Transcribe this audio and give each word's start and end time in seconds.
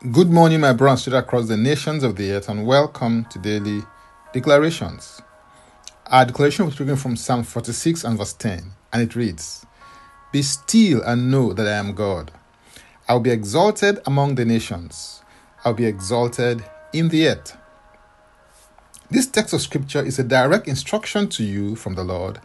Good 0.00 0.30
morning, 0.30 0.60
my 0.60 0.72
brothers 0.72 1.08
across 1.08 1.48
the 1.48 1.56
nations 1.56 2.04
of 2.04 2.14
the 2.14 2.30
earth, 2.30 2.48
and 2.48 2.64
welcome 2.64 3.24
to 3.30 3.38
daily 3.40 3.82
declarations. 4.32 5.20
Our 6.06 6.24
declaration 6.24 6.66
was 6.66 6.76
taken 6.76 6.94
from 6.94 7.16
Psalm 7.16 7.42
46 7.42 8.04
and 8.04 8.16
verse 8.16 8.32
10, 8.34 8.74
and 8.92 9.02
it 9.02 9.16
reads 9.16 9.66
Be 10.30 10.42
still 10.42 11.02
and 11.02 11.32
know 11.32 11.52
that 11.52 11.66
I 11.66 11.72
am 11.72 11.96
God. 11.96 12.30
I'll 13.08 13.18
be 13.18 13.32
exalted 13.32 13.98
among 14.06 14.36
the 14.36 14.44
nations, 14.44 15.24
I'll 15.64 15.74
be 15.74 15.86
exalted 15.86 16.64
in 16.92 17.08
the 17.08 17.26
earth. 17.26 17.56
This 19.10 19.26
text 19.26 19.52
of 19.52 19.62
scripture 19.62 20.04
is 20.04 20.20
a 20.20 20.22
direct 20.22 20.68
instruction 20.68 21.28
to 21.30 21.42
you 21.42 21.74
from 21.74 21.96
the 21.96 22.04
Lord, 22.04 22.38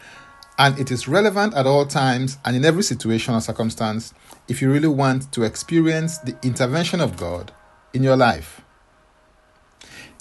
and 0.57 0.77
it 0.77 0.91
is 0.91 1.07
relevant 1.07 1.53
at 1.55 1.65
all 1.65 1.85
times 1.85 2.37
and 2.45 2.55
in 2.55 2.65
every 2.65 2.83
situation 2.83 3.33
or 3.33 3.41
circumstance 3.41 4.13
if 4.47 4.61
you 4.61 4.71
really 4.71 4.87
want 4.87 5.31
to 5.31 5.43
experience 5.43 6.19
the 6.19 6.37
intervention 6.43 7.01
of 7.01 7.17
God 7.17 7.51
in 7.93 8.03
your 8.03 8.15
life. 8.15 8.61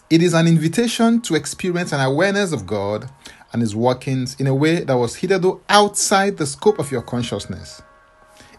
It 0.08 0.22
is 0.22 0.34
an 0.34 0.46
invitation 0.46 1.20
to 1.22 1.34
experience 1.34 1.92
an 1.92 2.00
awareness 2.00 2.52
of 2.52 2.66
God 2.66 3.08
and 3.52 3.62
His 3.62 3.74
workings 3.74 4.38
in 4.38 4.46
a 4.46 4.54
way 4.54 4.80
that 4.80 4.96
was 4.96 5.16
hitherto 5.16 5.60
outside 5.68 6.36
the 6.36 6.46
scope 6.46 6.78
of 6.78 6.90
your 6.90 7.02
consciousness. 7.02 7.82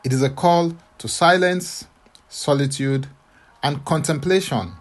It 0.04 0.14
is 0.14 0.22
a 0.22 0.30
call 0.30 0.76
to 0.98 1.08
silence, 1.08 1.86
solitude, 2.28 3.08
and 3.62 3.84
contemplation 3.86 4.74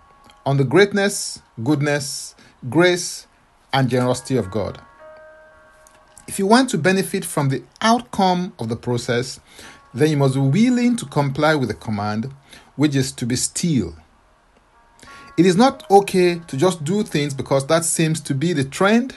on 0.45 0.57
the 0.57 0.65
greatness, 0.65 1.41
goodness, 1.63 2.35
grace, 2.69 3.27
and 3.73 3.89
generosity 3.89 4.37
of 4.37 4.51
God. 4.51 4.81
If 6.33 6.39
you 6.39 6.47
want 6.47 6.71
to 6.71 6.79
benefit 6.79 7.27
from 7.27 7.51
the 7.51 7.63
outcome 7.83 8.55
of 8.59 8.71
the 8.71 8.77
process, 8.77 9.39
then 9.93 10.09
you 10.09 10.17
must 10.17 10.33
be 10.33 10.41
willing 10.41 10.97
to 10.97 11.05
comply 11.05 11.55
with 11.55 11.69
the 11.69 11.75
command, 11.75 12.33
which 12.75 12.97
is 12.97 13.13
to 13.13 13.27
be 13.27 13.37
still. 13.37 13.95
It 15.37 15.45
is 15.45 15.57
not 15.57 15.85
okay 15.91 16.39
to 16.39 16.57
just 16.57 16.85
do 16.85 17.03
things 17.03 17.35
because 17.35 17.67
that 17.67 17.85
seems 17.85 18.19
to 18.23 18.35
be 18.35 18.55
the 18.55 18.65
trend. 18.65 19.17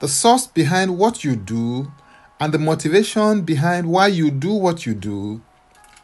The 0.00 0.08
source 0.08 0.48
behind 0.48 0.98
what 0.98 1.22
you 1.22 1.36
do 1.36 1.92
and 2.40 2.52
the 2.52 2.58
motivation 2.58 3.42
behind 3.42 3.88
why 3.88 4.08
you 4.08 4.32
do 4.32 4.52
what 4.52 4.86
you 4.86 4.94
do 4.94 5.40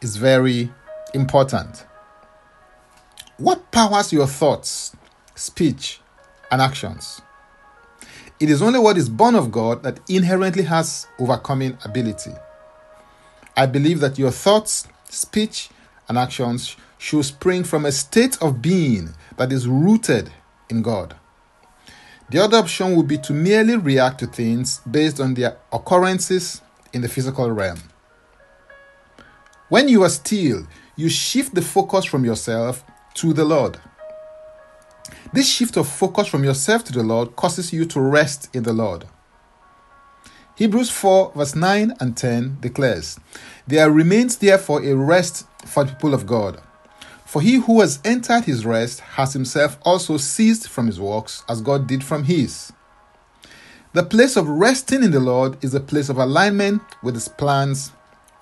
is 0.01 0.15
very 0.15 0.71
important. 1.13 1.85
What 3.35 3.73
powers 3.73 4.13
your 4.13 4.27
thoughts, 4.27 4.95
speech, 5.35 5.99
and 6.49 6.61
actions? 6.61 7.21
It 8.39 8.51
is 8.51 8.61
only 8.61 8.79
what 8.79 8.97
is 8.97 9.09
born 9.09 9.35
of 9.35 9.51
God 9.51 9.81
that 9.81 9.99
inherently 10.07 10.63
has 10.63 11.07
overcoming 11.17 11.77
ability. 11.83 12.31
I 13.55 13.65
believe 13.65 13.99
that 14.01 14.19
your 14.19 14.29
thoughts, 14.29 14.87
speech, 15.09 15.69
and 16.07 16.17
actions 16.17 16.75
should 16.99 17.25
spring 17.25 17.63
from 17.63 17.85
a 17.85 17.91
state 17.91 18.37
of 18.41 18.61
being 18.61 19.15
that 19.37 19.51
is 19.51 19.67
rooted 19.67 20.31
in 20.69 20.83
God. 20.83 21.15
The 22.29 22.39
other 22.39 22.57
option 22.57 22.95
would 22.95 23.07
be 23.07 23.17
to 23.19 23.33
merely 23.33 23.77
react 23.77 24.19
to 24.19 24.27
things 24.27 24.81
based 24.89 25.19
on 25.19 25.33
their 25.33 25.57
occurrences 25.71 26.61
in 26.93 27.01
the 27.01 27.09
physical 27.09 27.49
realm. 27.51 27.79
When 29.69 29.87
you 29.87 30.03
are 30.03 30.09
still, 30.09 30.67
you 30.95 31.09
shift 31.09 31.55
the 31.55 31.61
focus 31.61 32.05
from 32.05 32.23
yourself 32.23 32.83
to 33.15 33.33
the 33.33 33.45
Lord. 33.45 33.79
This 35.33 35.47
shift 35.47 35.75
of 35.77 35.87
focus 35.87 36.27
from 36.27 36.43
yourself 36.43 36.83
to 36.85 36.93
the 36.93 37.03
Lord 37.03 37.35
causes 37.35 37.73
you 37.73 37.85
to 37.85 37.99
rest 37.99 38.49
in 38.55 38.63
the 38.63 38.73
Lord. 38.73 39.05
Hebrews 40.55 40.89
4, 40.89 41.33
verse 41.35 41.55
9 41.55 41.93
and 41.99 42.15
10 42.15 42.57
declares, 42.61 43.19
There 43.67 43.91
remains 43.91 44.37
therefore 44.37 44.83
a 44.83 44.95
rest 44.95 45.45
for 45.65 45.83
the 45.83 45.93
people 45.93 46.13
of 46.13 46.25
God. 46.25 46.61
For 47.25 47.41
he 47.41 47.55
who 47.55 47.81
has 47.81 47.99
entered 48.05 48.45
his 48.45 48.65
rest 48.65 49.01
has 49.01 49.33
himself 49.33 49.77
also 49.83 50.17
ceased 50.17 50.69
from 50.69 50.87
his 50.87 50.99
works, 50.99 51.43
as 51.49 51.61
God 51.61 51.87
did 51.87 52.03
from 52.03 52.23
his. 52.23 52.71
The 53.93 54.03
place 54.03 54.37
of 54.37 54.47
resting 54.47 55.03
in 55.03 55.11
the 55.11 55.19
Lord 55.19 55.63
is 55.63 55.75
a 55.75 55.79
place 55.81 56.07
of 56.07 56.17
alignment 56.17 56.81
with 57.03 57.15
his 57.15 57.27
plans, 57.27 57.91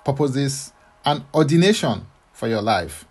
purposes, 0.04 0.72
and 1.04 1.24
ordination 1.34 2.06
for 2.32 2.46
your 2.46 2.62
life. 2.62 3.04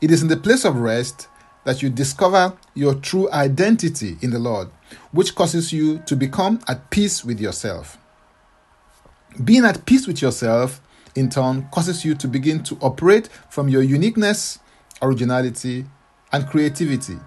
It 0.00 0.10
is 0.10 0.22
in 0.22 0.28
the 0.28 0.36
place 0.36 0.64
of 0.64 0.76
rest 0.76 1.28
that 1.64 1.82
you 1.82 1.90
discover 1.90 2.56
your 2.74 2.94
true 2.94 3.30
identity 3.30 4.16
in 4.20 4.30
the 4.30 4.38
Lord, 4.38 4.68
which 5.12 5.34
causes 5.34 5.72
you 5.72 5.98
to 6.06 6.14
become 6.16 6.60
at 6.68 6.90
peace 6.90 7.24
with 7.24 7.40
yourself. 7.40 7.98
Being 9.42 9.64
at 9.64 9.84
peace 9.86 10.06
with 10.06 10.22
yourself, 10.22 10.80
in 11.14 11.28
turn, 11.28 11.68
causes 11.72 12.04
you 12.04 12.14
to 12.16 12.28
begin 12.28 12.62
to 12.64 12.76
operate 12.80 13.28
from 13.48 13.68
your 13.68 13.82
uniqueness, 13.82 14.58
originality, 15.00 15.86
and 16.32 16.46
creativity. 16.46 17.18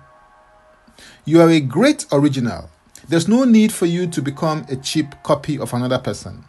You 1.25 1.41
are 1.41 1.49
a 1.49 1.59
great 1.59 2.05
original. 2.11 2.69
There's 3.07 3.27
no 3.27 3.43
need 3.45 3.71
for 3.71 3.85
you 3.85 4.07
to 4.07 4.21
become 4.21 4.65
a 4.69 4.75
cheap 4.75 5.15
copy 5.23 5.57
of 5.57 5.73
another 5.73 5.99
person. 5.99 6.43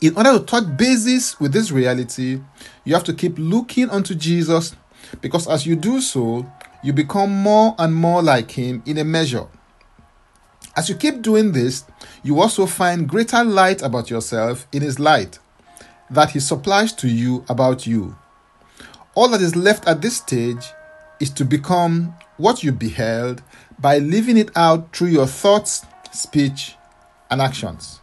In 0.00 0.16
order 0.16 0.38
to 0.38 0.44
touch 0.44 0.76
bases 0.76 1.40
with 1.40 1.52
this 1.52 1.72
reality, 1.72 2.40
you 2.84 2.94
have 2.94 3.04
to 3.04 3.12
keep 3.12 3.34
looking 3.38 3.90
unto 3.90 4.14
Jesus 4.14 4.76
because 5.20 5.48
as 5.48 5.66
you 5.66 5.76
do 5.76 6.00
so, 6.00 6.50
you 6.82 6.92
become 6.92 7.30
more 7.30 7.74
and 7.78 7.94
more 7.94 8.22
like 8.22 8.52
Him 8.52 8.82
in 8.86 8.98
a 8.98 9.04
measure. 9.04 9.46
As 10.76 10.88
you 10.88 10.94
keep 10.94 11.22
doing 11.22 11.52
this, 11.52 11.84
you 12.22 12.40
also 12.40 12.66
find 12.66 13.08
greater 13.08 13.42
light 13.42 13.82
about 13.82 14.10
yourself 14.10 14.66
in 14.72 14.82
His 14.82 14.98
light 14.98 15.38
that 16.10 16.30
He 16.30 16.40
supplies 16.40 16.92
to 16.94 17.08
you 17.08 17.44
about 17.48 17.86
you. 17.86 18.16
All 19.14 19.28
that 19.30 19.42
is 19.42 19.56
left 19.56 19.88
at 19.88 20.00
this 20.00 20.16
stage 20.18 20.72
is 21.20 21.30
to 21.30 21.44
become 21.44 22.14
what 22.36 22.62
you 22.62 22.70
beheld 22.70 23.42
by 23.78 23.98
living 23.98 24.36
it 24.36 24.56
out 24.56 24.94
through 24.94 25.08
your 25.08 25.26
thoughts, 25.26 25.84
speech, 26.12 26.76
and 27.30 27.42
actions. 27.42 28.00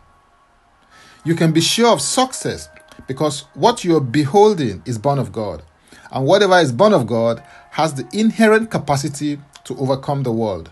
You 1.23 1.35
can 1.35 1.53
be 1.53 1.61
sure 1.61 1.91
of 1.91 2.01
success 2.01 2.69
because 3.07 3.41
what 3.53 3.83
you 3.83 3.95
are 3.95 4.01
beholding 4.01 4.83
is 4.85 4.97
born 4.97 5.19
of 5.19 5.31
God 5.31 5.63
and 6.11 6.25
whatever 6.25 6.57
is 6.59 6.71
born 6.71 6.93
of 6.93 7.07
God 7.07 7.43
has 7.71 7.93
the 7.93 8.07
inherent 8.13 8.71
capacity 8.71 9.39
to 9.65 9.77
overcome 9.77 10.23
the 10.23 10.31
world. 10.31 10.71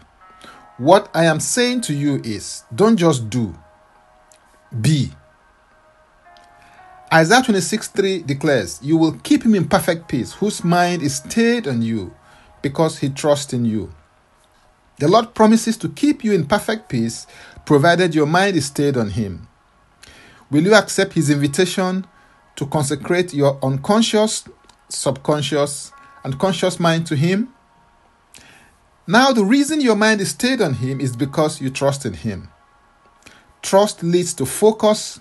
What 0.78 1.10
I 1.14 1.26
am 1.26 1.40
saying 1.40 1.82
to 1.82 1.94
you 1.94 2.22
is 2.24 2.64
don't 2.74 2.98
just 2.98 3.30
do, 3.30 3.56
be. 4.82 5.12
Isaiah 7.14 7.44
26 7.44 7.90
3 7.90 8.24
declares, 8.24 8.80
You 8.82 8.98
will 8.98 9.14
keep 9.20 9.44
him 9.44 9.54
in 9.54 9.68
perfect 9.68 10.08
peace, 10.08 10.34
whose 10.34 10.64
mind 10.64 11.04
is 11.04 11.18
stayed 11.18 11.68
on 11.68 11.84
you, 11.84 12.14
because 12.64 13.00
he 13.00 13.10
trusts 13.10 13.54
in 13.54 13.66
you. 13.66 13.94
The 14.98 15.08
Lord 15.08 15.36
promises 15.36 15.78
to 15.78 15.90
keep 15.90 16.24
you 16.24 16.34
in 16.34 16.48
perfect 16.48 16.90
peace, 16.90 17.28
provided 17.66 18.16
your 18.16 18.26
mind 18.26 18.56
is 18.56 18.66
stayed 18.66 18.98
on 18.98 19.12
him. 19.12 19.48
Will 20.50 20.64
you 20.64 20.74
accept 20.74 21.14
his 21.14 21.30
invitation 21.30 22.06
to 22.56 22.66
consecrate 22.66 23.34
your 23.34 23.60
unconscious 23.64 24.48
subconscious, 24.96 25.92
and 26.24 26.40
conscious 26.40 26.80
mind 26.80 27.08
to 27.08 27.16
Him. 27.16 27.54
Now, 29.06 29.32
the 29.34 29.44
reason 29.44 29.82
your 29.82 29.96
mind 29.96 30.22
is 30.22 30.30
stayed 30.30 30.62
on 30.62 30.76
Him 30.76 31.02
is 31.02 31.16
because 31.16 31.60
you 31.60 31.70
trust 31.70 32.06
in 32.06 32.14
Him. 32.14 32.50
Trust 33.62 34.04
leads 34.04 34.34
to 34.36 34.46
focus, 34.46 35.20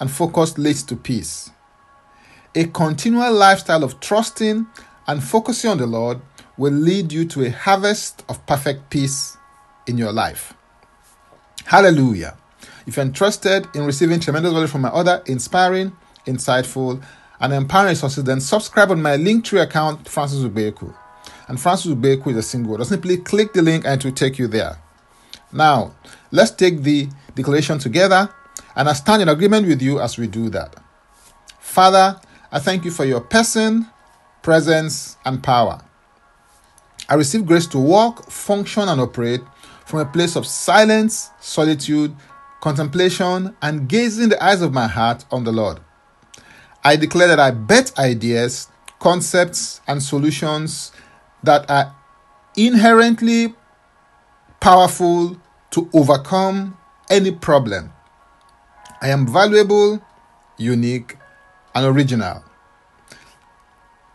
and 0.00 0.10
focus 0.10 0.58
leads 0.58 0.82
to 0.84 0.96
peace. 0.96 1.50
A 2.54 2.64
continual 2.64 3.32
lifestyle 3.32 3.84
of 3.84 4.00
trusting 4.00 4.66
and 5.06 5.22
focusing 5.22 5.70
on 5.70 5.78
the 5.78 5.86
Lord 5.86 6.20
will 6.56 6.72
lead 6.72 7.12
you 7.12 7.24
to 7.26 7.44
a 7.44 7.50
harvest 7.50 8.24
of 8.28 8.44
perfect 8.46 8.90
peace 8.90 9.36
in 9.86 9.96
your 9.96 10.12
life. 10.12 10.54
Hallelujah. 11.64 12.36
If 12.86 12.96
you're 12.96 13.06
interested 13.06 13.68
in 13.74 13.84
receiving 13.84 14.18
tremendous 14.18 14.52
value 14.52 14.66
from 14.66 14.80
my 14.80 14.88
other 14.88 15.22
inspiring, 15.26 15.92
insightful, 16.26 17.02
and 17.40 17.52
empowering 17.52 17.90
resources, 17.90 18.24
then 18.24 18.40
subscribe 18.40 18.90
on 18.90 19.02
my 19.02 19.16
Linktree 19.16 19.62
account, 19.62 20.08
Francis 20.08 20.40
Ubeku. 20.40 20.94
And 21.48 21.60
Francis 21.60 21.92
Ubeku 21.92 22.28
is 22.28 22.36
a 22.36 22.42
single 22.42 22.72
word. 22.72 22.86
Simply 22.86 23.16
click 23.16 23.52
the 23.52 23.62
link 23.62 23.84
and 23.84 24.00
it 24.00 24.04
will 24.04 24.12
take 24.12 24.38
you 24.38 24.46
there. 24.46 24.78
Now, 25.52 25.94
let's 26.30 26.52
take 26.52 26.82
the 26.82 27.08
declaration 27.34 27.78
together, 27.78 28.28
and 28.76 28.88
I 28.88 28.92
stand 28.92 29.22
in 29.22 29.28
agreement 29.28 29.66
with 29.66 29.82
you 29.82 30.00
as 30.00 30.16
we 30.16 30.26
do 30.26 30.48
that. 30.50 30.76
Father, 31.58 32.20
I 32.52 32.58
thank 32.58 32.84
you 32.84 32.90
for 32.90 33.04
your 33.04 33.20
person, 33.20 33.86
presence, 34.42 35.16
and 35.24 35.42
power. 35.42 35.82
I 37.08 37.14
receive 37.14 37.46
grace 37.46 37.66
to 37.68 37.78
walk, 37.78 38.30
function, 38.30 38.88
and 38.88 39.00
operate 39.00 39.40
from 39.86 39.98
a 40.00 40.04
place 40.04 40.36
of 40.36 40.46
silence, 40.46 41.30
solitude, 41.40 42.14
contemplation, 42.60 43.56
and 43.60 43.88
gazing 43.88 44.28
the 44.28 44.44
eyes 44.44 44.62
of 44.62 44.72
my 44.72 44.86
heart 44.86 45.24
on 45.32 45.42
the 45.42 45.50
Lord. 45.50 45.80
I 46.84 46.96
declare 46.96 47.28
that 47.28 47.40
I 47.40 47.50
bet 47.50 47.98
ideas, 47.98 48.68
concepts, 48.98 49.80
and 49.86 50.02
solutions 50.02 50.92
that 51.42 51.70
are 51.70 51.94
inherently 52.56 53.54
powerful 54.60 55.36
to 55.70 55.88
overcome 55.92 56.76
any 57.10 57.30
problem. 57.30 57.92
I 59.00 59.08
am 59.08 59.26
valuable, 59.26 60.02
unique, 60.58 61.16
and 61.74 61.86
original. 61.86 62.44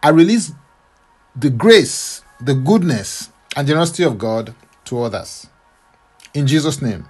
I 0.03 0.09
release 0.09 0.51
the 1.35 1.49
grace, 1.49 2.23
the 2.39 2.53
goodness, 2.53 3.29
and 3.55 3.67
generosity 3.67 4.03
of 4.03 4.17
God 4.17 4.53
to 4.85 5.01
others. 5.01 5.47
In 6.33 6.45
Jesus' 6.45 6.81
name, 6.81 7.07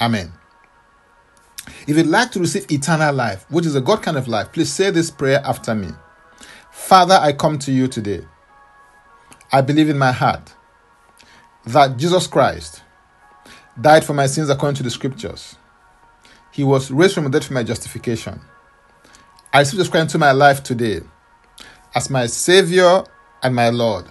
Amen. 0.00 0.32
If 1.86 1.96
you'd 1.96 2.06
like 2.06 2.30
to 2.32 2.40
receive 2.40 2.70
eternal 2.70 3.14
life, 3.14 3.46
which 3.50 3.66
is 3.66 3.74
a 3.74 3.80
God 3.80 4.02
kind 4.02 4.16
of 4.16 4.28
life, 4.28 4.52
please 4.52 4.72
say 4.72 4.90
this 4.90 5.10
prayer 5.10 5.40
after 5.44 5.74
me. 5.74 5.88
Father, 6.70 7.18
I 7.20 7.32
come 7.32 7.58
to 7.60 7.72
you 7.72 7.88
today. 7.88 8.22
I 9.52 9.60
believe 9.60 9.88
in 9.88 9.98
my 9.98 10.12
heart 10.12 10.54
that 11.66 11.96
Jesus 11.96 12.26
Christ 12.26 12.82
died 13.80 14.04
for 14.04 14.14
my 14.14 14.26
sins 14.26 14.50
according 14.50 14.76
to 14.76 14.82
the 14.82 14.90
scriptures. 14.90 15.56
He 16.52 16.64
was 16.64 16.90
raised 16.90 17.14
from 17.14 17.24
the 17.24 17.30
dead 17.30 17.44
for 17.44 17.52
my 17.52 17.62
justification. 17.62 18.40
I 19.52 19.60
receive 19.60 19.78
Jesus 19.78 19.88
Christ 19.88 20.02
into 20.02 20.18
my 20.18 20.32
life 20.32 20.62
today 20.62 21.00
as 21.94 22.10
my 22.10 22.26
Savior 22.26 23.04
and 23.42 23.54
my 23.54 23.70
Lord. 23.70 24.06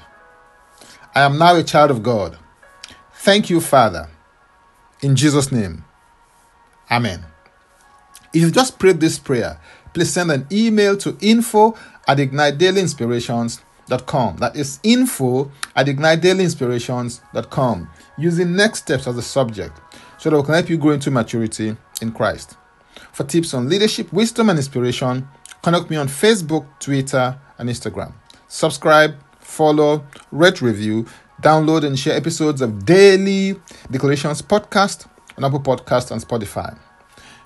I 1.14 1.22
am 1.22 1.38
now 1.38 1.56
a 1.56 1.64
child 1.64 1.92
of 1.92 2.04
God. 2.04 2.38
Thank 3.14 3.50
you, 3.50 3.60
Father. 3.60 4.10
In 5.02 5.16
Jesus' 5.16 5.52
name, 5.52 5.84
Amen. 6.90 7.26
If 8.38 8.44
you 8.44 8.52
just 8.52 8.78
prayed 8.78 9.00
this 9.00 9.18
prayer, 9.18 9.60
please 9.96 10.14
send 10.14 10.30
an 10.30 10.46
email 10.52 10.96
to 10.98 11.18
info 11.22 11.76
at 12.08 12.20
ignitedailyinspirations.com. 12.20 14.38
That 14.38 14.56
is 14.56 14.80
info 14.84 15.52
at 15.76 15.88
ignitedailyinspirations.com 15.88 17.90
using 18.20 18.56
next 18.56 18.82
steps 18.82 19.08
as 19.08 19.18
a 19.18 19.24
subject 19.24 19.82
so 20.20 20.30
that 20.30 20.38
we 20.38 20.44
can 20.44 20.54
help 20.54 20.70
you 20.70 20.78
grow 20.78 20.92
into 20.92 21.10
maturity 21.10 21.76
in 22.00 22.12
Christ. 22.12 22.58
For 23.12 23.24
tips 23.24 23.56
on 23.56 23.70
leadership, 23.70 24.14
wisdom, 24.14 24.52
and 24.52 24.60
inspiration, 24.60 25.28
connect 25.64 25.90
me 25.90 25.98
on 25.98 26.08
Facebook, 26.08 26.68
Twitter, 26.80 27.40
and 27.58 27.68
Instagram. 27.68 28.14
Subscribe, 28.48 29.16
follow, 29.40 30.06
rate, 30.32 30.62
review, 30.62 31.08
download, 31.42 31.84
and 31.84 31.98
share 31.98 32.16
episodes 32.16 32.62
of 32.62 32.86
Daily 32.86 33.60
Declarations 33.90 34.44
Podcast 34.44 35.08
on 35.36 35.44
Apple 35.44 35.62
Podcast 35.62 36.12
and 36.12 36.22
Spotify. 36.22 36.78